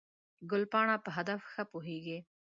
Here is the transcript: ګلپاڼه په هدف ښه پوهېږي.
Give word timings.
ګلپاڼه 0.49 0.95
په 1.05 1.09
هدف 1.17 1.41
ښه 1.53 1.63
پوهېږي. 1.71 2.17